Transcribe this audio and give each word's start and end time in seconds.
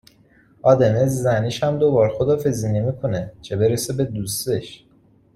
آدم 0.61 0.95
از 0.95 1.21
زنشم 1.21 1.79
دوبار 1.79 2.09
خداحافظی 2.09 2.71
نمیکنه 2.71 3.31
چه 3.41 3.55
برسه 3.55 3.93
به 3.93 4.03
دوستش 4.03 4.85